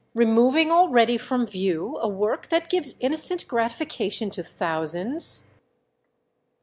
[0.15, 5.43] —removing already from view a work that gives innocent gratification to thousands?"